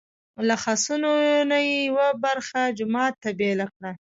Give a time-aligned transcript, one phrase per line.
[0.47, 0.95] له خسو
[1.49, 3.91] نه یې یوه برخه جومات ته بېله کړه.